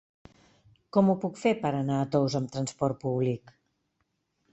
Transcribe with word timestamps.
Com 0.95 1.11
ho 1.11 1.15
puc 1.25 1.37
fer 1.41 1.51
per 1.65 1.71
anar 1.79 1.99
a 2.05 2.07
Tous 2.15 2.37
amb 2.39 2.49
transport 2.57 2.99
públic? 3.05 3.55